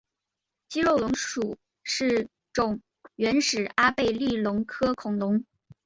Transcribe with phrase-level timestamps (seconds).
[0.67, 2.81] 肌肉龙属是种
[3.17, 5.45] 原始阿贝力龙科恐龙。